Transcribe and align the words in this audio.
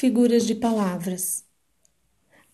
Figuras 0.00 0.46
de 0.46 0.54
palavras. 0.54 1.44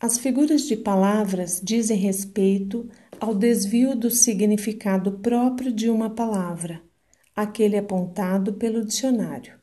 As 0.01 0.17
figuras 0.17 0.63
de 0.63 0.79
palavras 0.79 1.61
dizem 1.63 1.99
respeito 1.99 2.89
ao 3.21 3.35
desvio 3.35 3.95
do 3.95 4.11
significado 4.11 5.19
próprio 5.19 5.71
de 5.71 5.91
uma 5.91 6.09
palavra, 6.09 6.81
aquele 7.37 7.77
apontado 7.77 8.55
pelo 8.55 8.83
dicionário, 8.83 9.59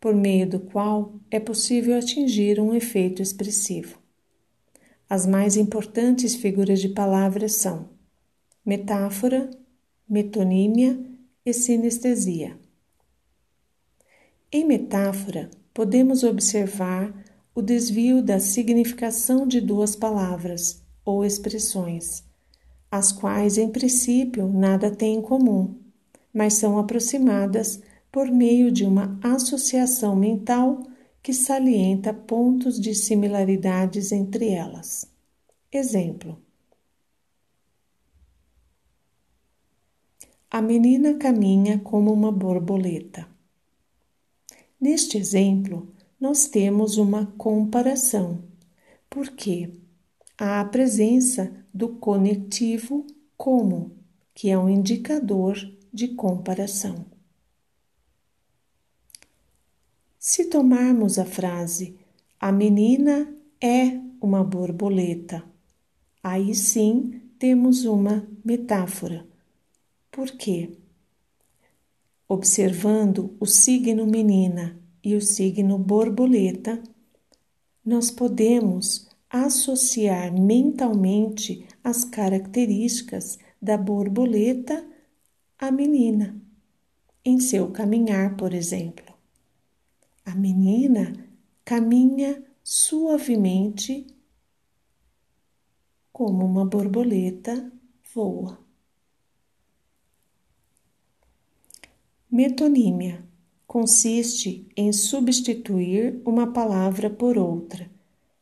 por 0.00 0.14
meio 0.14 0.48
do 0.48 0.60
qual 0.60 1.20
é 1.30 1.38
possível 1.38 1.98
atingir 1.98 2.58
um 2.58 2.72
efeito 2.72 3.20
expressivo. 3.20 3.98
As 5.06 5.26
mais 5.26 5.58
importantes 5.58 6.34
figuras 6.34 6.80
de 6.80 6.88
palavras 6.88 7.52
são 7.52 7.90
metáfora, 8.64 9.50
metonímia 10.08 10.98
e 11.44 11.52
sinestesia. 11.52 12.58
Em 14.50 14.64
metáfora, 14.64 15.50
podemos 15.74 16.22
observar 16.22 17.25
o 17.56 17.62
desvio 17.62 18.22
da 18.22 18.38
significação 18.38 19.46
de 19.48 19.62
duas 19.62 19.96
palavras 19.96 20.84
ou 21.02 21.24
expressões, 21.24 22.22
as 22.90 23.10
quais, 23.10 23.56
em 23.56 23.70
princípio, 23.70 24.46
nada 24.46 24.94
têm 24.94 25.16
em 25.16 25.22
comum, 25.22 25.74
mas 26.34 26.52
são 26.52 26.78
aproximadas 26.78 27.80
por 28.12 28.30
meio 28.30 28.70
de 28.70 28.84
uma 28.84 29.18
associação 29.22 30.14
mental 30.14 30.86
que 31.22 31.32
salienta 31.32 32.12
pontos 32.12 32.78
de 32.78 32.94
similaridades 32.94 34.12
entre 34.12 34.50
elas. 34.50 35.10
Exemplo: 35.72 36.38
A 40.50 40.60
menina 40.60 41.14
caminha 41.14 41.78
como 41.78 42.12
uma 42.12 42.30
borboleta. 42.30 43.26
Neste 44.78 45.16
exemplo, 45.16 45.95
nós 46.20 46.46
temos 46.48 46.96
uma 46.96 47.26
comparação, 47.38 48.42
porque 49.08 49.72
há 50.38 50.60
a 50.60 50.64
presença 50.64 51.52
do 51.72 51.90
conectivo 51.90 53.06
como, 53.36 53.92
que 54.34 54.50
é 54.50 54.58
um 54.58 54.68
indicador 54.68 55.56
de 55.92 56.08
comparação. 56.08 57.06
Se 60.18 60.46
tomarmos 60.46 61.18
a 61.18 61.24
frase 61.24 61.96
a 62.40 62.50
menina 62.50 63.32
é 63.60 64.00
uma 64.20 64.42
borboleta, 64.42 65.44
aí 66.22 66.54
sim 66.54 67.22
temos 67.38 67.84
uma 67.84 68.26
metáfora. 68.44 69.26
Por 70.10 70.30
quê? 70.32 70.76
observando 72.28 73.36
o 73.38 73.46
signo 73.46 74.06
menina 74.06 74.76
e 75.06 75.14
o 75.14 75.20
signo 75.20 75.78
borboleta, 75.78 76.82
nós 77.84 78.10
podemos 78.10 79.08
associar 79.30 80.32
mentalmente 80.32 81.64
as 81.84 82.04
características 82.04 83.38
da 83.62 83.78
borboleta 83.78 84.84
à 85.56 85.70
menina, 85.70 86.36
em 87.24 87.38
seu 87.38 87.70
caminhar, 87.70 88.36
por 88.36 88.52
exemplo. 88.52 89.14
A 90.24 90.34
menina 90.34 91.12
caminha 91.64 92.44
suavemente 92.64 94.08
como 96.12 96.44
uma 96.44 96.66
borboleta 96.66 97.70
voa. 98.12 98.58
Metonímia 102.28 103.24
consiste 103.66 104.66
em 104.76 104.92
substituir 104.92 106.20
uma 106.24 106.46
palavra 106.46 107.10
por 107.10 107.36
outra, 107.36 107.90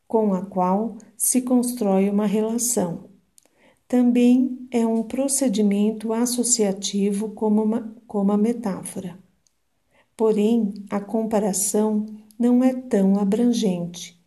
com 0.07 0.33
a 0.33 0.45
qual 0.45 0.97
se 1.17 1.41
constrói 1.41 2.09
uma 2.09 2.25
relação. 2.25 3.05
Também 3.87 4.67
é 4.71 4.85
um 4.85 5.03
procedimento 5.03 6.13
associativo 6.13 7.29
como, 7.29 7.63
uma, 7.63 7.95
como 8.07 8.31
a 8.31 8.37
metáfora. 8.37 9.17
Porém, 10.15 10.73
a 10.89 10.99
comparação 10.99 12.05
não 12.37 12.63
é 12.63 12.73
tão 12.73 13.19
abrangente, 13.19 14.19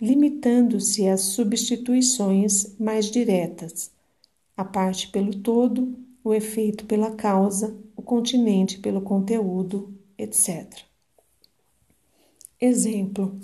limitando-se 0.00 1.08
às 1.08 1.20
substituições 1.20 2.76
mais 2.78 3.10
diretas, 3.10 3.90
a 4.56 4.64
parte 4.64 5.08
pelo 5.08 5.34
todo, 5.34 5.96
o 6.22 6.32
efeito 6.32 6.86
pela 6.86 7.10
causa, 7.14 7.76
o 7.96 8.02
continente 8.02 8.78
pelo 8.78 9.00
conteúdo, 9.00 9.93
etc. 10.18 10.84
Exemplo: 12.60 13.38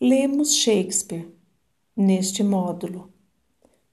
lemos 0.00 0.54
Shakespeare 0.54 1.28
neste 1.96 2.42
módulo. 2.42 3.12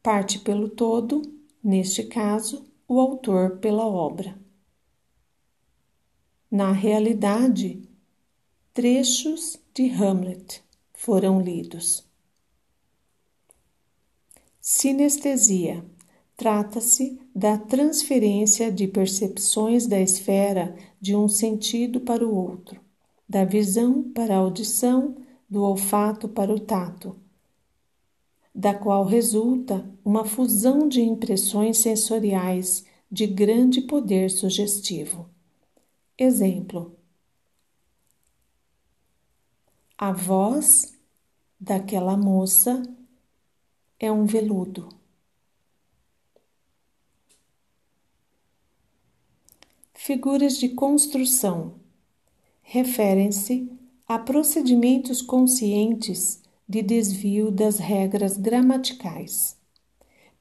Parte 0.01 0.39
pelo 0.39 0.69
todo, 0.69 1.21
neste 1.63 2.03
caso, 2.03 2.65
o 2.87 2.99
autor 2.99 3.57
pela 3.57 3.85
obra. 3.85 4.39
Na 6.49 6.71
realidade, 6.71 7.87
trechos 8.73 9.59
de 9.73 9.89
Hamlet 9.91 10.63
foram 10.93 11.41
lidos. 11.41 12.07
Sinestesia 14.59 15.85
Trata-se 16.39 17.19
da 17.35 17.57
transferência 17.57 18.71
de 18.71 18.87
percepções 18.87 19.85
da 19.85 19.99
esfera 19.99 20.73
de 20.99 21.15
um 21.15 21.27
sentido 21.27 22.01
para 22.01 22.27
o 22.27 22.35
outro, 22.35 22.81
da 23.27 23.45
visão 23.45 24.03
para 24.11 24.35
a 24.35 24.39
audição, 24.39 25.15
do 25.49 25.63
olfato 25.63 26.27
para 26.27 26.53
o 26.53 26.59
tato, 26.59 27.15
da 28.53 28.73
qual 28.73 29.05
resulta 29.05 29.89
uma 30.03 30.25
fusão 30.25 30.87
de 30.87 31.01
impressões 31.01 31.77
sensoriais 31.79 32.85
de 33.11 33.25
grande 33.25 33.81
poder 33.81 34.29
sugestivo. 34.29 35.29
Exemplo: 36.17 36.95
a 39.97 40.11
voz 40.11 40.97
daquela 41.59 42.15
moça 42.15 42.83
é 43.99 44.11
um 44.11 44.25
veludo. 44.25 44.98
Figuras 50.09 50.57
de 50.57 50.69
construção 50.69 51.75
referem-se 52.63 53.71
a 54.07 54.17
procedimentos 54.17 55.21
conscientes 55.21 56.41
de 56.67 56.81
desvio 56.81 57.51
das 57.51 57.77
regras 57.77 58.35
gramaticais 58.35 59.55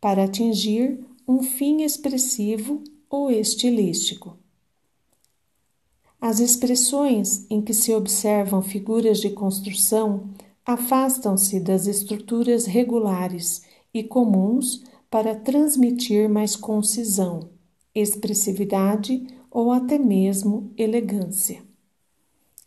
para 0.01 0.25
atingir 0.25 1.05
um 1.29 1.43
fim 1.43 1.83
expressivo 1.83 2.83
ou 3.11 3.31
estilístico. 3.31 4.39
As 6.19 6.41
expressões 6.41 7.45
em 7.51 7.61
que 7.61 7.75
se 7.75 7.93
observam 7.93 8.63
figuras 8.63 9.21
de 9.21 9.29
construção 9.29 10.31
afastam-se 10.65 11.61
das 11.61 11.87
estruturas 11.87 12.65
regulares 12.65 13.65
e 13.93 14.03
comuns 14.03 14.83
para 15.11 15.35
transmitir 15.35 16.27
mais 16.27 16.57
concisão, 16.57 17.51
expressividade 17.95 19.37
ou 19.59 19.73
até 19.73 19.99
mesmo 19.99 20.73
elegância. 20.79 21.65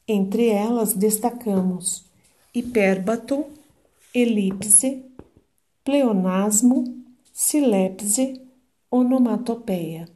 Entre 0.05 0.49
elas 0.49 0.91
destacamos 0.91 2.03
hipérbato, 2.53 3.45
elipse, 4.13 5.05
pleonasmo, 5.85 7.01
silepse, 7.31 8.41
onomatopeia. 8.91 10.09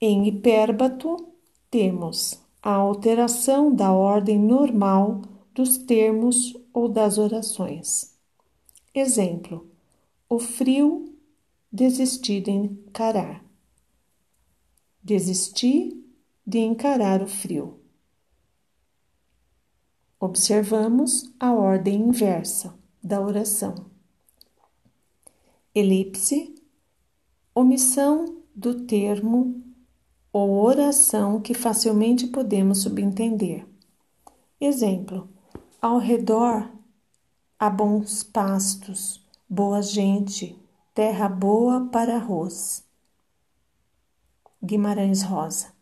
Em 0.00 0.28
hipérbato, 0.28 1.26
temos 1.68 2.40
a 2.62 2.70
alteração 2.70 3.74
da 3.74 3.92
ordem 3.92 4.38
normal 4.38 5.22
dos 5.52 5.76
termos 5.76 6.56
ou 6.72 6.88
das 6.88 7.18
orações. 7.18 8.16
Exemplo: 8.94 9.68
o 10.28 10.38
frio 10.38 11.12
desistir 11.72 12.42
de 12.42 12.52
encarar. 12.52 13.45
Desisti 15.08 16.04
de 16.44 16.58
encarar 16.58 17.22
o 17.22 17.28
frio. 17.28 17.78
Observamos 20.18 21.32
a 21.38 21.52
ordem 21.52 22.08
inversa 22.08 22.76
da 23.00 23.20
oração. 23.20 23.86
Elipse, 25.72 26.56
omissão 27.54 28.42
do 28.52 28.84
termo 28.84 29.62
ou 30.32 30.50
oração 30.64 31.40
que 31.40 31.54
facilmente 31.54 32.26
podemos 32.26 32.78
subentender. 32.82 33.64
Exemplo: 34.60 35.28
ao 35.80 35.98
redor 35.98 36.68
há 37.56 37.70
bons 37.70 38.24
pastos, 38.24 39.24
boa 39.48 39.80
gente, 39.82 40.60
terra 40.92 41.28
boa 41.28 41.86
para 41.92 42.16
arroz. 42.16 42.85
Guimarães 44.66 45.22
Rosa. 45.22 45.72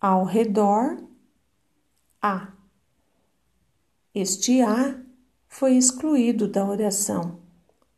Ao 0.00 0.24
redor 0.24 1.06
a. 2.20 2.50
Este 4.14 4.62
a 4.62 4.98
foi 5.46 5.76
excluído 5.76 6.48
da 6.48 6.64
oração, 6.64 7.40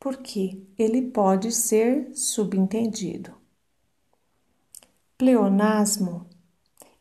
porque 0.00 0.60
ele 0.76 1.02
pode 1.02 1.52
ser 1.52 2.10
subentendido. 2.16 3.32
Pleonasmo. 5.16 6.26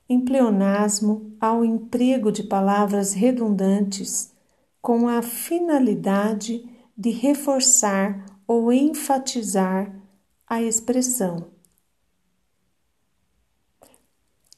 Em 0.08 0.24
pleonasmo, 0.24 1.36
há 1.42 1.54
o 1.54 1.66
emprego 1.66 2.32
de 2.32 2.44
palavras 2.44 3.14
redundantes 3.14 4.32
com 4.80 5.08
a 5.08 5.24
finalidade 5.24 6.64
de 6.96 7.10
reforçar 7.10 8.24
ou 8.48 8.72
enfatizar 8.72 9.92
a 10.48 10.62
expressão. 10.62 11.55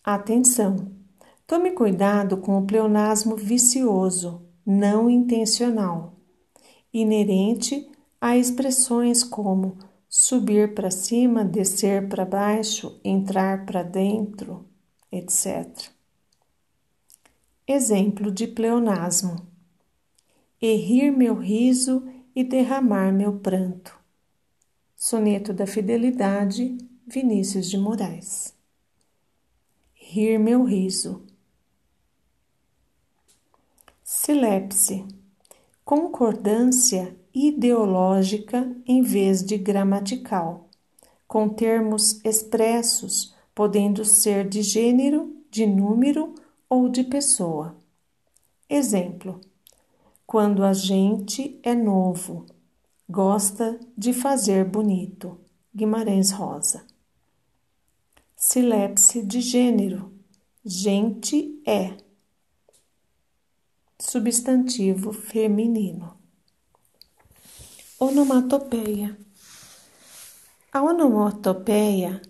Atenção! 0.10 0.90
Tome 1.46 1.72
cuidado 1.72 2.38
com 2.38 2.58
o 2.58 2.66
pleonasmo 2.66 3.36
vicioso, 3.36 4.42
não 4.66 5.10
intencional, 5.10 6.16
inerente 6.94 7.92
a 8.22 8.38
expressões 8.38 9.22
como 9.22 9.78
subir 10.08 10.74
para 10.74 10.90
cima, 10.90 11.44
descer 11.44 12.08
para 12.08 12.24
baixo, 12.24 13.02
entrar 13.04 13.66
para 13.66 13.84
dentro, 13.84 14.66
etc. 15.12 15.90
Exemplo 17.68 18.32
de 18.32 18.48
pleonasmo: 18.48 19.46
e 20.62 20.74
rir 20.76 21.12
meu 21.12 21.36
riso 21.36 22.08
e 22.34 22.46
derramar 22.46 23.12
meu 23.12 23.40
pranto. 23.40 23.94
Soneto 24.96 25.52
da 25.52 25.68
Fidelidade, 25.68 26.78
Vinícius 27.06 27.70
de 27.70 27.78
Moraes. 27.78 28.57
Rir 30.10 30.40
meu 30.40 30.64
riso. 30.64 31.22
Silepse. 34.02 35.06
Concordância 35.84 37.14
ideológica 37.34 38.74
em 38.86 39.02
vez 39.02 39.44
de 39.44 39.58
gramatical, 39.58 40.70
com 41.28 41.50
termos 41.50 42.24
expressos, 42.24 43.36
podendo 43.54 44.06
ser 44.06 44.48
de 44.48 44.62
gênero, 44.62 45.36
de 45.52 45.68
número 45.68 46.34
ou 46.70 46.88
de 46.88 47.04
pessoa. 47.04 47.76
Exemplo: 48.70 49.42
quando 50.26 50.64
a 50.64 50.72
gente 50.72 51.60
é 51.62 51.76
novo, 51.76 52.46
gosta 53.10 53.78
de 53.98 54.14
fazer 54.14 54.64
bonito. 54.64 55.38
Guimarães 55.76 56.32
Rosa. 56.32 56.86
Silepse 58.40 59.24
de 59.24 59.42
gênero. 59.42 60.14
Gente 60.64 61.60
é. 61.66 61.98
Substantivo 64.00 65.12
feminino. 65.12 66.16
Onomatopeia. 68.00 69.18
A 70.72 70.84
onomatopeia 70.84 72.22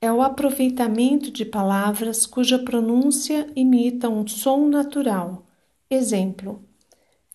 é 0.00 0.12
o 0.12 0.22
aproveitamento 0.22 1.32
de 1.32 1.44
palavras 1.44 2.24
cuja 2.24 2.56
pronúncia 2.56 3.50
imita 3.56 4.08
um 4.08 4.24
som 4.24 4.68
natural. 4.68 5.48
Exemplo: 5.90 6.64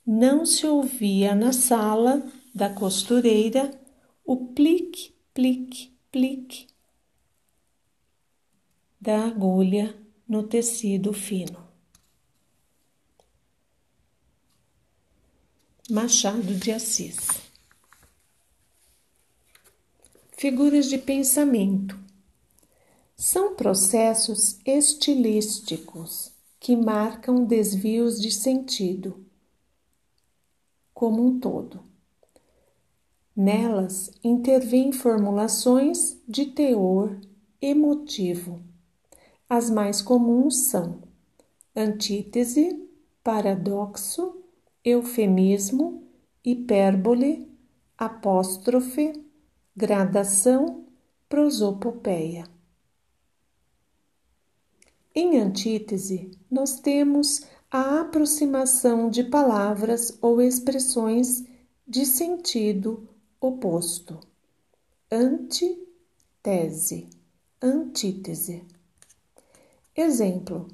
não 0.08 0.46
se 0.46 0.66
ouvia 0.66 1.36
na 1.36 1.52
sala 1.52 2.24
da 2.56 2.70
costureira 2.70 3.78
o 4.24 4.38
plique, 4.54 5.14
plique, 5.34 5.94
plique 6.10 6.73
da 9.04 9.26
agulha 9.26 9.94
no 10.26 10.44
tecido 10.44 11.12
fino. 11.12 11.62
Machado 15.90 16.56
de 16.56 16.72
Assis. 16.72 17.18
Figuras 20.32 20.86
de 20.86 20.98
pensamento 20.98 22.00
são 23.18 23.56
processos 23.56 24.58
estilísticos 24.66 26.32
que 26.58 26.74
marcam 26.74 27.44
desvios 27.44 28.22
de 28.22 28.32
sentido 28.32 29.26
como 30.94 31.28
um 31.28 31.42
todo. 31.42 31.84
Nelas 33.36 34.12
intervêm 34.24 34.94
formulações 34.94 36.18
de 36.26 36.46
teor 36.46 37.20
emotivo. 37.62 38.72
As 39.56 39.70
mais 39.70 40.02
comuns 40.02 40.62
são 40.62 41.04
antítese, 41.76 42.90
paradoxo, 43.24 44.44
eufemismo, 44.84 46.08
hipérbole, 46.44 47.48
apóstrofe, 47.96 49.14
gradação, 49.78 50.88
prosopopeia. 51.30 52.46
Em 55.14 55.38
antítese, 55.38 56.32
nós 56.50 56.80
temos 56.80 57.46
a 57.70 58.02
aproximação 58.02 59.08
de 59.08 59.24
palavras 59.24 60.18
ou 60.20 60.42
expressões 60.42 61.44
de 61.88 62.08
sentido 62.08 63.08
oposto. 63.40 64.20
Antitese, 65.12 67.08
antítese. 67.62 68.73
Exemplo: 69.96 70.68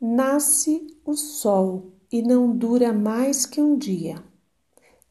nasce 0.00 0.86
o 1.04 1.14
sol 1.14 1.92
e 2.10 2.22
não 2.22 2.56
dura 2.56 2.92
mais 2.92 3.46
que 3.46 3.60
um 3.60 3.76
dia. 3.76 4.22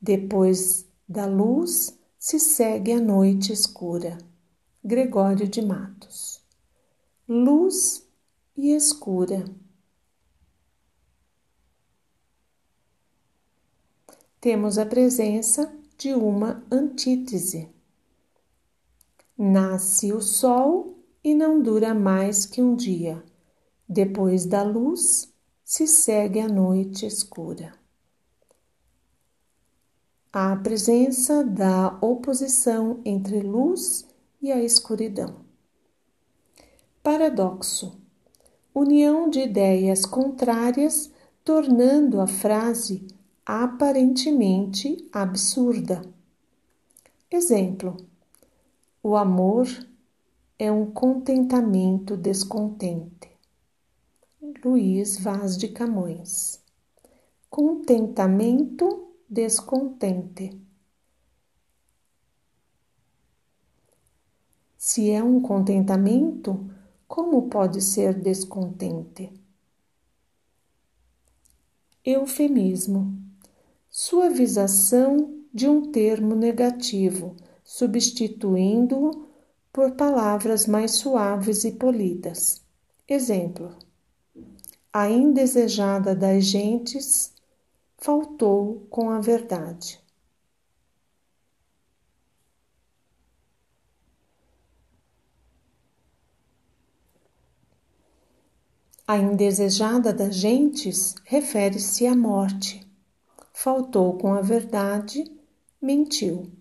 Depois 0.01 0.88
da 1.07 1.25
luz 1.25 1.98
se 2.18 2.39
segue 2.39 2.92
a 2.92 3.00
noite 3.00 3.51
escura. 3.51 4.18
Gregório 4.83 5.48
de 5.48 5.62
Matos. 5.62 6.42
Luz 7.27 8.07
e 8.56 8.74
escura 8.74 9.44
temos 14.48 14.77
a 14.77 14.86
presença 14.86 15.69
de 15.98 16.13
uma 16.13 16.63
antítese. 16.71 17.69
Nasce 19.38 20.13
o 20.13 20.21
sol 20.21 20.98
e 21.21 21.36
não 21.36 21.62
dura 21.62 21.94
mais 21.94 22.45
que 22.45 22.62
um 22.62 22.74
dia. 22.74 23.21
Depois 23.89 24.45
da 24.45 24.63
luz, 24.63 25.34
se 25.63 25.88
segue 25.88 26.42
a 26.42 26.47
noite 26.50 27.06
escura. 27.06 27.73
Há 30.31 30.52
a 30.52 30.57
presença 30.57 31.42
da 31.42 31.97
oposição 32.02 33.00
entre 33.06 33.40
luz 33.40 34.06
e 34.42 34.52
a 34.52 34.62
escuridão. 34.62 35.38
Paradoxo: 37.02 37.97
união 38.76 39.30
de 39.30 39.40
ideias 39.40 40.06
contrárias, 40.06 41.09
tornando 41.44 42.19
a 42.19 42.28
frase 42.28 43.07
aparentemente 43.45 45.07
absurda. 45.14 46.02
Exemplo: 47.31 47.95
o 49.02 49.16
amor 49.16 49.66
é 50.59 50.69
um 50.69 50.92
contentamento 50.92 52.18
descontente. 52.18 53.27
Luiz 54.63 55.19
Vaz 55.19 55.57
de 55.57 55.69
Camões. 55.69 56.61
Contentamento 57.49 59.13
descontente. 59.30 60.59
Se 64.77 65.09
é 65.09 65.23
um 65.23 65.42
contentamento, 65.42 66.69
como 67.07 67.49
pode 67.49 67.81
ser 67.81 68.13
descontente? 68.13 69.31
Eufemismo 72.04 73.27
suavização 73.99 75.42
de 75.51 75.68
um 75.68 75.92
termo 75.92 76.35
negativo, 76.35 77.35
substituindo-o 77.63 79.27
por 79.73 79.94
palavras 79.94 80.68
mais 80.68 80.92
suaves 80.92 81.63
e 81.63 81.71
polidas. 81.71 82.61
Exemplo: 83.07 83.75
a 84.99 85.07
indesejada 85.07 86.16
das 86.16 86.44
gentes 86.44 87.31
faltou 87.99 88.87
com 88.89 89.11
a 89.11 89.19
verdade. 89.19 90.04
A 99.07 99.18
indesejada 99.18 100.11
das 100.11 100.35
gentes 100.35 101.13
refere-se 101.25 102.07
à 102.07 102.16
morte 102.16 102.83
faltou 103.54 104.18
com 104.18 104.33
a 104.33 104.42
verdade, 104.42 105.23
mentiu. 105.80 106.51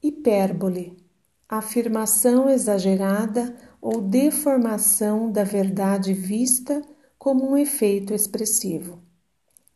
Hipérbole, 0.00 0.96
afirmação 1.48 2.48
exagerada 2.48 3.66
ou 3.86 4.00
deformação 4.00 5.30
da 5.30 5.44
verdade 5.44 6.12
vista 6.12 6.82
como 7.16 7.48
um 7.48 7.56
efeito 7.56 8.12
expressivo. 8.12 9.00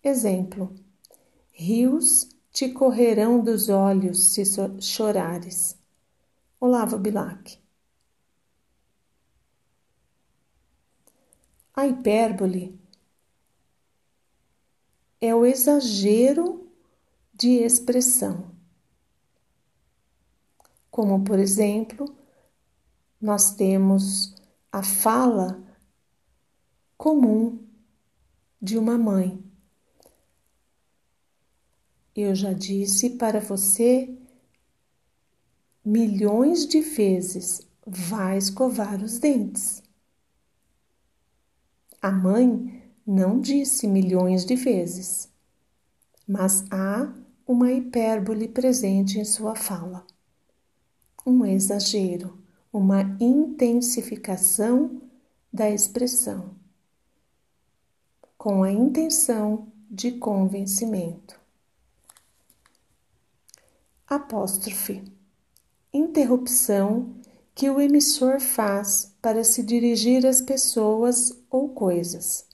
Exemplo: 0.02 0.74
Rios 1.52 2.28
te 2.50 2.70
correrão 2.70 3.40
dos 3.40 3.68
olhos 3.68 4.32
se 4.32 4.42
chorares. 4.80 5.78
Olavo 6.60 6.98
Bilac. 6.98 7.56
A 11.72 11.86
hipérbole 11.86 12.76
é 15.20 15.32
o 15.32 15.46
exagero 15.46 16.68
de 17.32 17.62
expressão. 17.62 18.50
Como, 20.90 21.22
por 21.22 21.38
exemplo, 21.38 22.19
nós 23.20 23.54
temos 23.54 24.34
a 24.72 24.82
fala 24.82 25.62
comum 26.96 27.58
de 28.60 28.78
uma 28.78 28.96
mãe. 28.96 29.42
Eu 32.14 32.34
já 32.34 32.52
disse 32.52 33.10
para 33.10 33.40
você 33.40 34.16
milhões 35.84 36.66
de 36.66 36.80
vezes: 36.80 37.60
vai 37.86 38.38
escovar 38.38 39.02
os 39.02 39.18
dentes. 39.18 39.82
A 42.00 42.10
mãe 42.10 42.82
não 43.06 43.40
disse 43.40 43.86
milhões 43.86 44.44
de 44.44 44.56
vezes, 44.56 45.28
mas 46.26 46.64
há 46.70 47.12
uma 47.46 47.72
hipérbole 47.72 48.48
presente 48.48 49.18
em 49.18 49.24
sua 49.24 49.54
fala. 49.54 50.06
Um 51.26 51.44
exagero, 51.44 52.39
uma 52.72 53.02
intensificação 53.20 55.02
da 55.52 55.68
expressão, 55.68 56.54
com 58.38 58.62
a 58.62 58.70
intenção 58.70 59.72
de 59.90 60.12
convencimento. 60.12 61.38
Apóstrofe 64.06 65.02
interrupção 65.92 67.14
que 67.54 67.68
o 67.68 67.80
emissor 67.80 68.40
faz 68.40 69.14
para 69.20 69.44
se 69.44 69.62
dirigir 69.62 70.24
às 70.24 70.40
pessoas 70.40 71.36
ou 71.50 71.70
coisas. 71.70 72.46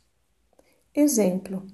Exemplo: 0.94 1.66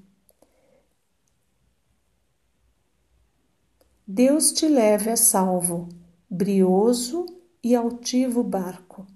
Deus 4.06 4.52
te 4.52 4.66
leve 4.66 5.10
a 5.10 5.16
salvo, 5.16 5.88
brioso 6.28 7.26
e 7.62 7.74
altivo 7.76 8.42
barco, 8.42 9.06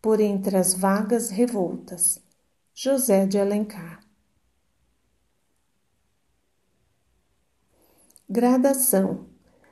por 0.00 0.20
entre 0.20 0.56
as 0.56 0.74
vagas 0.74 1.30
revoltas. 1.30 2.20
José 2.74 3.26
de 3.26 3.38
Alencar. 3.38 4.00
Gradação 8.28 9.30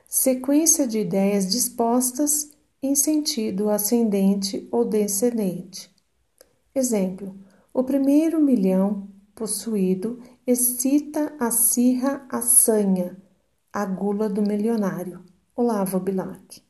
sequência 0.09 0.87
de 0.87 0.99
ideias 0.99 1.47
dispostas 1.47 2.51
em 2.81 2.95
sentido 2.95 3.69
ascendente 3.69 4.67
ou 4.71 4.83
descendente. 4.83 5.93
Exemplo: 6.73 7.37
o 7.71 7.83
primeiro 7.83 8.41
milhão 8.41 9.07
possuído 9.35 10.19
excita 10.47 11.35
a 11.39 11.51
cirra 11.51 12.25
a 12.27 12.41
sanha, 12.41 13.15
a 13.71 13.85
gula 13.85 14.27
do 14.27 14.41
milionário. 14.41 15.23
Olavo 15.55 15.99
Bilac. 15.99 16.68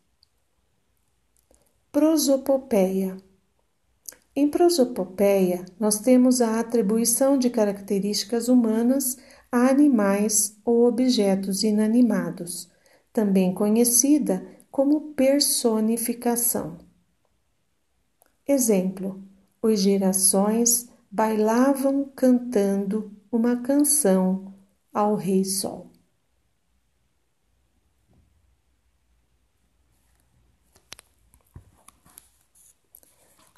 Prosopopeia. 1.91 3.17
Em 4.35 4.47
prosopopeia, 4.47 5.65
nós 5.79 5.99
temos 5.99 6.39
a 6.39 6.59
atribuição 6.59 7.35
de 7.35 7.49
características 7.49 8.47
humanas 8.47 9.17
a 9.51 9.69
animais 9.69 10.55
ou 10.63 10.87
objetos 10.87 11.63
inanimados 11.63 12.69
também 13.11 13.53
conhecida 13.55 14.45
como 14.69 15.13
personificação. 15.13 16.77
Exemplo: 18.47 19.23
os 19.59 19.79
girassóis 19.79 20.87
bailavam 21.09 22.05
cantando 22.15 23.11
uma 23.31 23.61
canção 23.61 24.53
ao 24.93 25.15
Rei 25.15 25.43
Sol. 25.43 25.89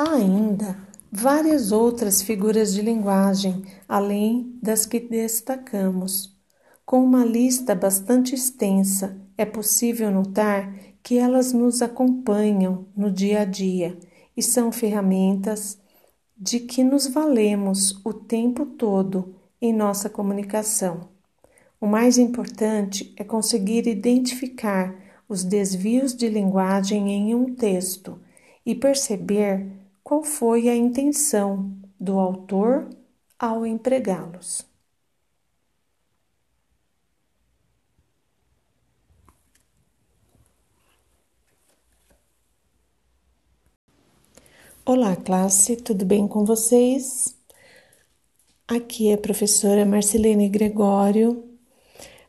Há 0.03 0.15
ainda 0.15 0.75
várias 1.11 1.71
outras 1.71 2.23
figuras 2.23 2.73
de 2.73 2.81
linguagem, 2.81 3.63
além 3.87 4.57
das 4.59 4.83
que 4.83 4.99
destacamos. 4.99 6.35
Com 6.83 7.03
uma 7.03 7.23
lista 7.23 7.75
bastante 7.75 8.33
extensa, 8.33 9.21
é 9.37 9.45
possível 9.45 10.09
notar 10.09 10.73
que 11.03 11.19
elas 11.19 11.53
nos 11.53 11.83
acompanham 11.83 12.87
no 12.97 13.11
dia 13.11 13.41
a 13.41 13.45
dia 13.45 13.95
e 14.35 14.41
são 14.41 14.71
ferramentas 14.71 15.77
de 16.35 16.61
que 16.61 16.83
nos 16.83 17.05
valemos 17.05 18.03
o 18.03 18.11
tempo 18.11 18.65
todo 18.65 19.35
em 19.61 19.71
nossa 19.71 20.09
comunicação. 20.09 21.09
O 21.79 21.85
mais 21.85 22.17
importante 22.17 23.13
é 23.15 23.23
conseguir 23.23 23.87
identificar 23.87 24.95
os 25.29 25.43
desvios 25.43 26.15
de 26.15 26.27
linguagem 26.27 27.07
em 27.11 27.35
um 27.35 27.53
texto 27.53 28.19
e 28.65 28.73
perceber 28.73 29.80
qual 30.11 30.25
foi 30.25 30.67
a 30.67 30.75
intenção 30.75 31.73
do 31.97 32.19
autor 32.19 32.89
ao 33.39 33.65
empregá-los. 33.65 34.61
Olá, 44.85 45.15
classe, 45.15 45.77
tudo 45.77 46.05
bem 46.05 46.27
com 46.27 46.43
vocês? 46.43 47.33
Aqui 48.67 49.11
é 49.11 49.13
a 49.13 49.17
professora 49.17 49.85
Marcelene 49.85 50.49
Gregório. 50.49 51.41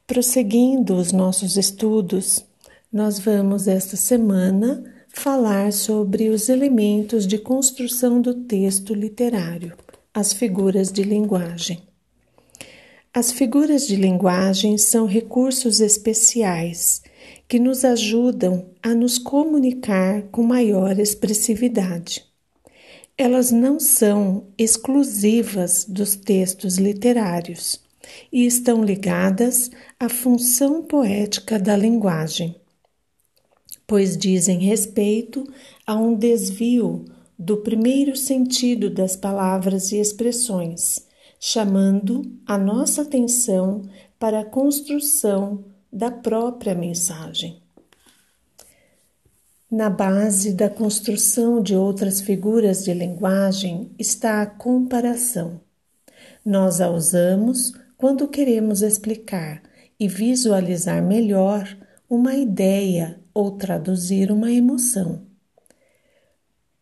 Prosseguindo 0.06 0.94
os 0.94 1.10
nossos 1.10 1.56
estudos, 1.56 2.44
nós 2.92 3.18
vamos 3.18 3.66
esta 3.66 3.96
semana 3.96 4.91
falar 5.12 5.72
sobre 5.72 6.28
os 6.28 6.48
elementos 6.48 7.26
de 7.26 7.38
construção 7.38 8.20
do 8.20 8.34
texto 8.34 8.94
literário, 8.94 9.76
as 10.12 10.32
figuras 10.32 10.90
de 10.90 11.02
linguagem. 11.02 11.82
As 13.14 13.30
figuras 13.30 13.86
de 13.86 13.96
linguagem 13.96 14.78
são 14.78 15.06
recursos 15.06 15.80
especiais 15.80 17.02
que 17.46 17.58
nos 17.58 17.84
ajudam 17.84 18.66
a 18.82 18.94
nos 18.94 19.18
comunicar 19.18 20.22
com 20.30 20.42
maior 20.42 20.98
expressividade 20.98 22.32
elas 23.16 23.52
não 23.52 23.78
são 23.78 24.48
exclusivas 24.56 25.84
dos 25.84 26.16
textos 26.16 26.76
literários 26.76 27.80
e 28.32 28.46
estão 28.46 28.84
ligadas 28.84 29.70
à 30.00 30.08
função 30.08 30.82
poética 30.82 31.58
da 31.58 31.76
linguagem, 31.76 32.56
pois 33.92 34.16
dizem 34.16 34.58
respeito 34.58 35.46
a 35.86 35.94
um 35.94 36.14
desvio 36.14 37.04
do 37.38 37.58
primeiro 37.58 38.16
sentido 38.16 38.88
das 38.88 39.16
palavras 39.16 39.92
e 39.92 39.98
expressões, 39.98 41.06
chamando 41.38 42.22
a 42.46 42.56
nossa 42.56 43.02
atenção 43.02 43.82
para 44.18 44.40
a 44.40 44.44
construção 44.46 45.62
da 45.92 46.10
própria 46.10 46.74
mensagem. 46.74 47.60
Na 49.70 49.90
base 49.90 50.54
da 50.54 50.70
construção 50.70 51.62
de 51.62 51.76
outras 51.76 52.22
figuras 52.22 52.84
de 52.84 52.94
linguagem 52.94 53.90
está 53.98 54.40
a 54.40 54.46
comparação. 54.46 55.60
Nós 56.42 56.80
a 56.80 56.88
usamos 56.88 57.74
quando 57.98 58.26
queremos 58.26 58.80
explicar 58.80 59.62
e 60.00 60.08
visualizar 60.08 61.02
melhor 61.02 61.68
uma 62.08 62.34
ideia 62.34 63.20
ou 63.34 63.52
traduzir 63.52 64.30
uma 64.30 64.50
emoção. 64.50 65.26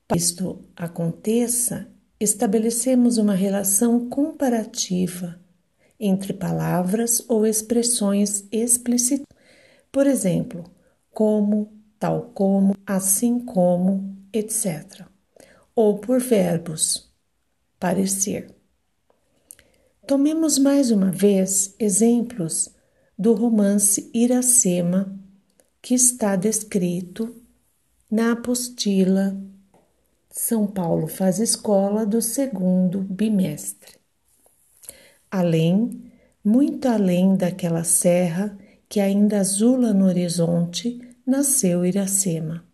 Para 0.07 0.17
isto 0.17 0.65
aconteça, 0.75 1.89
estabelecemos 2.19 3.17
uma 3.17 3.35
relação 3.35 4.09
comparativa 4.09 5.41
entre 5.99 6.33
palavras 6.33 7.23
ou 7.29 7.47
expressões 7.47 8.45
explícitas. 8.51 9.27
Por 9.93 10.07
exemplo, 10.07 10.65
como 11.13 11.81
tal 12.01 12.31
como, 12.35 12.75
assim 12.87 13.39
como, 13.39 14.17
etc. 14.33 15.07
Ou 15.77 15.99
por 15.99 16.19
verbos, 16.19 17.13
parecer. 17.79 18.49
Tomemos 20.07 20.59
mais 20.59 20.91
uma 20.91 21.13
vez 21.13 21.75
exemplos 21.79 22.75
do 23.17 23.35
romance 23.35 24.11
Iracema, 24.15 25.15
que 25.83 25.95
está 25.95 26.37
descrito 26.37 27.35
na 28.11 28.33
apostila 28.33 29.37
São 30.31 30.67
Paulo 30.67 31.07
faz 31.07 31.39
escola 31.39 32.05
do 32.05 32.21
segundo 32.21 33.01
bimestre. 33.01 33.99
Além, 35.31 36.11
muito 36.45 36.89
além 36.89 37.37
daquela 37.37 37.85
serra 37.85 38.57
que 38.89 38.99
ainda 38.99 39.39
azula 39.39 39.93
no 39.95 40.07
horizonte, 40.07 41.01
nasceu 41.25 41.87
Iracema. 41.87 42.65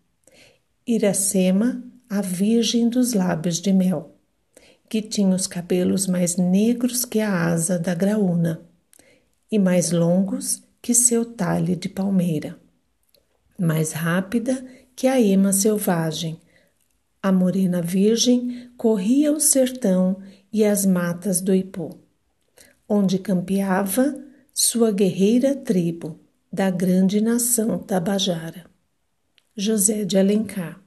Iracema, 0.87 1.83
a 2.09 2.23
virgem 2.23 2.89
dos 2.89 3.13
lábios 3.13 3.61
de 3.61 3.73
mel, 3.73 4.15
que 4.89 5.03
tinha 5.03 5.35
os 5.35 5.47
cabelos 5.47 6.07
mais 6.07 6.37
negros 6.37 7.05
que 7.05 7.21
a 7.21 7.47
asa 7.47 7.79
da 7.79 7.95
graúna 7.95 8.63
e 9.51 9.59
mais 9.59 9.91
longos 9.91 10.63
que 10.81 10.95
seu 10.95 11.25
talhe 11.25 11.77
de 11.77 11.89
palmeira, 11.89 12.59
mais 13.59 13.93
rápida 13.93 14.65
que 14.95 15.07
a 15.07 15.21
ema 15.21 15.53
selvagem. 15.53 16.41
A 17.23 17.33
morena 17.33 17.83
virgem 17.83 18.71
corria 18.77 19.33
o 19.33 19.41
sertão 19.41 20.19
e 20.53 20.65
as 20.65 20.87
matas 20.87 21.41
do 21.41 21.55
Ipô, 21.55 21.99
onde 22.89 23.19
campeava 23.19 24.17
sua 24.55 24.91
guerreira 24.91 25.55
tribo 25.55 26.19
da 26.53 26.71
grande 26.71 27.21
nação 27.21 27.79
Tabajara. 27.79 28.65
José 29.57 30.05
de 30.05 30.19
Alencar. 30.19 30.81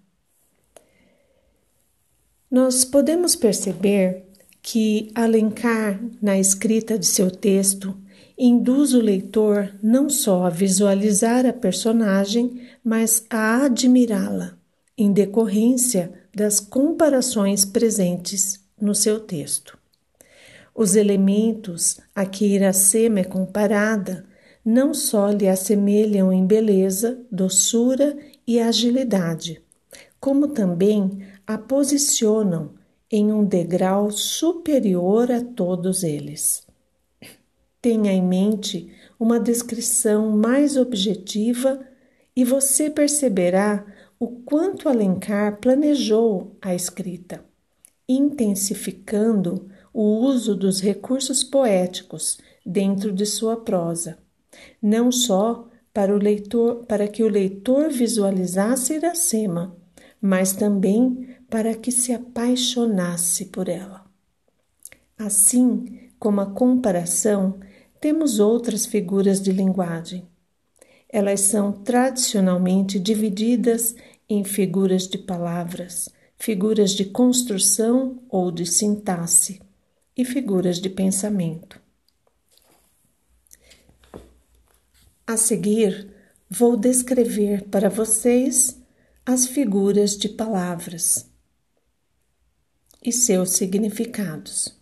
Nós 2.51 2.85
podemos 2.85 3.35
perceber 3.35 4.25
que 4.61 5.11
Alencar, 5.15 5.99
na 6.21 6.37
escrita 6.37 6.97
de 6.97 7.05
seu 7.05 7.31
texto, 7.31 7.97
induz 8.41 8.93
o 8.93 9.01
leitor 9.01 9.75
não 9.83 10.09
só 10.09 10.45
a 10.45 10.49
visualizar 10.49 11.45
a 11.45 11.51
personagem, 11.51 12.61
mas 12.81 13.25
a 13.29 13.65
admirá-la, 13.65 14.57
em 14.97 15.11
decorrência 15.11 16.13
das 16.33 16.61
comparações 16.61 17.65
presentes 17.65 18.63
no 18.79 18.95
seu 18.95 19.19
texto. 19.19 19.77
Os 20.73 20.95
elementos 20.95 21.99
a 22.15 22.25
que 22.25 22.45
Iracema 22.45 23.19
é 23.19 23.23
comparada 23.25 24.25
não 24.63 24.93
só 24.93 25.29
lhe 25.29 25.49
assemelham 25.49 26.31
em 26.31 26.45
beleza, 26.45 27.19
doçura 27.29 28.17
e 28.47 28.57
agilidade, 28.57 29.61
como 30.17 30.47
também 30.47 31.25
a 31.45 31.57
posicionam 31.57 32.71
em 33.11 33.33
um 33.33 33.43
degrau 33.43 34.11
superior 34.11 35.29
a 35.29 35.41
todos 35.41 36.03
eles. 36.03 36.68
Tenha 37.81 38.11
em 38.11 38.21
mente 38.21 38.91
uma 39.19 39.39
descrição 39.39 40.29
mais 40.29 40.75
objetiva 40.75 41.79
e 42.35 42.43
você 42.43 42.89
perceberá 42.89 43.85
o 44.19 44.27
quanto 44.27 44.89
Alencar 44.89 45.57
planejou 45.57 46.57
a 46.61 46.75
escrita, 46.75 47.43
intensificando 48.07 49.69
o 49.93 50.03
uso 50.03 50.55
dos 50.55 50.81
recursos 50.81 51.43
poéticos 51.43 52.37
dentro 52.65 53.11
de 53.11 53.25
sua 53.25 53.57
prosa, 53.57 54.17
não 54.81 55.11
só 55.11 55.67
para 55.93 56.13
o 56.13 56.17
leitor, 56.17 56.85
para 56.85 57.07
que 57.07 57.23
o 57.23 57.29
leitor 57.29 57.89
visualizasse 57.89 58.93
Iracema, 58.93 59.75
mas 60.21 60.53
também 60.53 61.35
para 61.49 61.73
que 61.73 61.91
se 61.91 62.13
apaixonasse 62.13 63.45
por 63.45 63.67
ela. 63.67 64.05
Assim 65.17 66.09
como 66.19 66.41
a 66.41 66.45
comparação, 66.45 67.59
temos 67.99 68.39
outras 68.39 68.85
figuras 68.85 69.41
de 69.41 69.51
linguagem. 69.51 70.27
Elas 71.07 71.41
são 71.41 71.71
tradicionalmente 71.71 72.99
divididas 72.99 73.95
em 74.29 74.43
figuras 74.43 75.07
de 75.07 75.17
palavras, 75.17 76.09
figuras 76.37 76.91
de 76.91 77.05
construção 77.05 78.21
ou 78.29 78.51
de 78.51 78.65
sintaxe 78.65 79.59
e 80.15 80.23
figuras 80.23 80.79
de 80.79 80.89
pensamento. 80.89 81.81
A 85.25 85.35
seguir, 85.37 86.13
vou 86.49 86.77
descrever 86.77 87.65
para 87.65 87.89
vocês 87.89 88.79
as 89.25 89.45
figuras 89.45 90.17
de 90.17 90.29
palavras 90.29 91.29
e 93.03 93.11
seus 93.11 93.51
significados. 93.51 94.78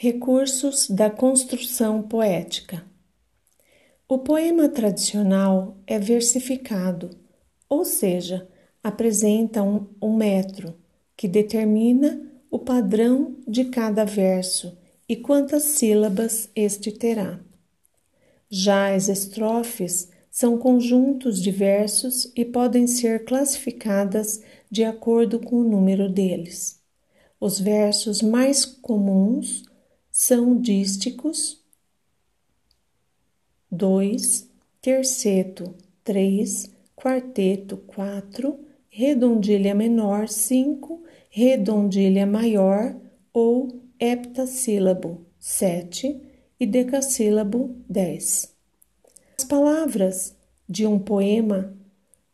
Recursos 0.00 0.88
da 0.88 1.10
construção 1.10 2.02
poética. 2.02 2.84
O 4.08 4.18
poema 4.18 4.68
tradicional 4.68 5.76
é 5.88 5.98
versificado, 5.98 7.10
ou 7.68 7.84
seja, 7.84 8.48
apresenta 8.80 9.60
um, 9.60 9.88
um 10.00 10.16
metro 10.16 10.72
que 11.16 11.26
determina 11.26 12.24
o 12.48 12.60
padrão 12.60 13.38
de 13.44 13.64
cada 13.64 14.04
verso 14.04 14.78
e 15.08 15.16
quantas 15.16 15.64
sílabas 15.64 16.48
este 16.54 16.92
terá. 16.92 17.40
Já 18.48 18.94
as 18.94 19.08
estrofes 19.08 20.10
são 20.30 20.58
conjuntos 20.58 21.42
de 21.42 21.50
versos 21.50 22.30
e 22.36 22.44
podem 22.44 22.86
ser 22.86 23.24
classificadas 23.24 24.40
de 24.70 24.84
acordo 24.84 25.40
com 25.40 25.56
o 25.56 25.68
número 25.68 26.08
deles. 26.08 26.80
Os 27.40 27.58
versos 27.58 28.22
mais 28.22 28.64
comuns 28.64 29.66
são 30.20 30.60
dísticos, 30.60 31.64
dois, 33.70 34.50
terceto, 34.82 35.76
três, 36.02 36.68
quarteto, 36.96 37.76
quatro, 37.76 38.58
redondilha 38.90 39.76
menor, 39.76 40.28
cinco, 40.28 41.04
redondilha 41.30 42.26
maior 42.26 42.96
ou 43.32 43.80
heptassílabo, 43.96 45.24
sete, 45.38 46.20
e 46.58 46.66
decassílabo, 46.66 47.76
dez. 47.88 48.52
As 49.38 49.44
palavras 49.44 50.36
de 50.68 50.84
um 50.84 50.98
poema 50.98 51.78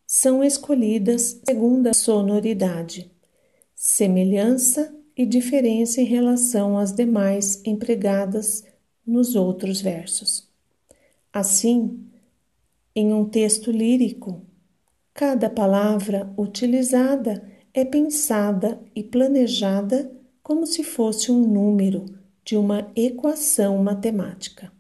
são 0.07 0.43
escolhidas 0.43 1.39
segundo 1.47 1.89
a 1.89 1.93
sonoridade, 1.93 3.13
semelhança 3.75 5.04
e 5.17 5.25
diferença 5.25 6.01
em 6.01 6.05
relação 6.05 6.77
às 6.77 6.93
demais 6.93 7.61
empregadas 7.65 8.65
nos 9.07 9.37
outros 9.37 9.81
versos. 9.81 10.49
Assim, 11.33 12.01
em 12.95 13.13
um 13.13 13.25
texto 13.25 13.71
lírico, 13.71 14.43
cada 15.13 15.49
palavra 15.51 16.33
utilizada 16.37 17.43
é 17.73 17.85
pensada 17.85 18.81
e 18.95 19.03
planejada 19.03 20.11
como 20.43 20.67
se 20.67 20.85
fosse 20.85 21.33
um 21.33 21.41
número 21.41 22.05
de 22.45 22.57
uma 22.57 22.91
equação 22.95 23.79
matemática. 23.79 24.73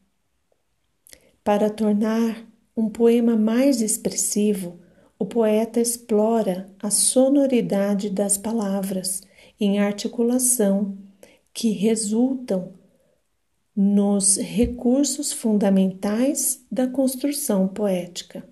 Para 1.42 1.70
tornar 1.70 2.46
um 2.76 2.88
poema 2.88 3.36
mais 3.36 3.80
expressivo, 3.80 4.78
o 5.18 5.24
poeta 5.24 5.80
explora 5.80 6.68
a 6.82 6.90
sonoridade 6.90 8.10
das 8.10 8.36
palavras 8.36 9.22
em 9.58 9.78
articulação 9.78 10.96
que 11.52 11.70
resultam 11.70 12.72
nos 13.76 14.36
recursos 14.36 15.32
fundamentais 15.32 16.64
da 16.70 16.86
construção 16.86 17.66
poética. 17.66 18.46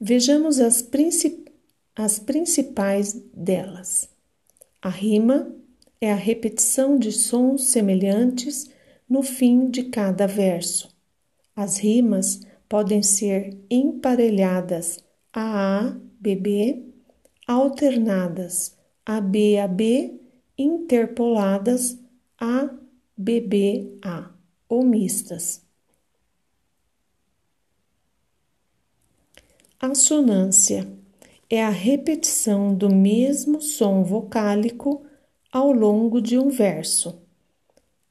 Vejamos 0.00 0.60
as, 0.60 0.80
princip 0.80 1.50
as 1.94 2.18
principais 2.18 3.12
delas. 3.34 4.08
A 4.80 4.88
rima 4.88 5.54
é 6.00 6.10
a 6.10 6.16
repetição 6.16 6.98
de 6.98 7.12
sons 7.12 7.64
semelhantes 7.64 8.70
no 9.08 9.22
fim 9.22 9.68
de 9.68 9.84
cada 9.84 10.26
verso. 10.26 10.88
As 11.54 11.76
rimas 11.76 12.40
podem 12.68 13.02
ser 13.02 13.58
emparelhadas 13.68 15.04
a 15.32 15.88
A, 15.88 15.96
BB, 16.20 16.89
alternadas 17.50 18.78
a 19.04 19.20
B 19.20 19.58
a 19.58 19.66
B, 19.66 20.20
interpoladas 20.56 21.98
a 22.38 22.70
BB 23.16 23.98
A 24.00 24.30
ou 24.68 24.84
mistas. 24.84 25.60
Assonância 29.80 30.88
é 31.48 31.60
a 31.60 31.70
repetição 31.70 32.72
do 32.72 32.88
mesmo 32.88 33.60
som 33.60 34.04
vocálico 34.04 35.04
ao 35.50 35.72
longo 35.72 36.20
de 36.20 36.38
um 36.38 36.50
verso, 36.50 37.20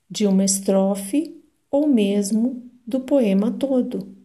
de 0.09 0.27
uma 0.27 0.43
estrofe 0.43 1.41
ou 1.71 1.87
mesmo 1.87 2.69
do 2.85 2.99
poema 2.99 3.49
todo. 3.51 4.18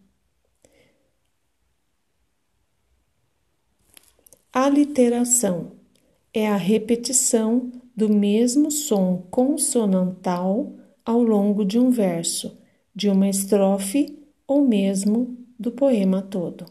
Aliteração 4.56 5.72
é 6.32 6.46
a 6.46 6.54
repetição 6.54 7.72
do 7.96 8.08
mesmo 8.08 8.70
som 8.70 9.26
consonantal 9.28 10.72
ao 11.04 11.20
longo 11.20 11.64
de 11.64 11.76
um 11.76 11.90
verso, 11.90 12.56
de 12.94 13.08
uma 13.08 13.28
estrofe 13.28 14.16
ou 14.46 14.64
mesmo 14.64 15.36
do 15.58 15.72
poema 15.72 16.22
todo. 16.22 16.66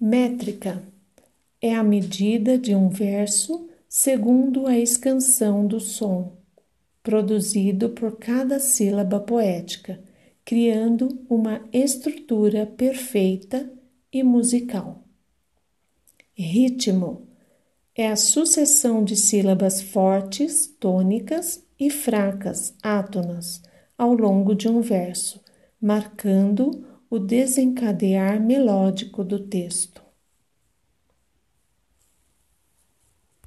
Métrica 0.00 0.82
é 1.60 1.74
a 1.74 1.84
medida 1.84 2.56
de 2.56 2.74
um 2.74 2.88
verso 2.88 3.68
segundo 3.86 4.66
a 4.66 4.78
escansão 4.78 5.66
do 5.66 5.78
som, 5.78 6.38
produzido 7.02 7.90
por 7.90 8.16
cada 8.16 8.58
sílaba 8.58 9.20
poética, 9.20 10.07
criando 10.48 11.26
uma 11.28 11.60
estrutura 11.74 12.64
perfeita 12.64 13.70
e 14.10 14.22
musical. 14.22 15.04
Ritmo 16.34 17.28
é 17.94 18.08
a 18.08 18.16
sucessão 18.16 19.04
de 19.04 19.14
sílabas 19.14 19.82
fortes, 19.82 20.66
tônicas 20.80 21.62
e 21.78 21.90
fracas, 21.90 22.74
átonas, 22.82 23.60
ao 23.98 24.14
longo 24.14 24.54
de 24.54 24.70
um 24.70 24.80
verso, 24.80 25.38
marcando 25.78 26.82
o 27.10 27.18
desencadear 27.18 28.40
melódico 28.40 29.22
do 29.22 29.46
texto. 29.48 30.02